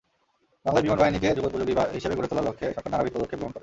বাংলাদেশ 0.65 0.85
বিমান 0.85 1.01
বাহিনীকে 1.01 1.29
যুগোপযোগী 1.37 1.73
হিসেবে 1.97 2.15
গড়ে 2.17 2.29
তোলার 2.29 2.47
লক্ষ্যে 2.49 2.67
সরকার 2.75 2.91
নানাবিধ 2.93 3.13
পদক্ষেপ 3.15 3.37
গ্রহণ 3.39 3.51
করে। 3.53 3.59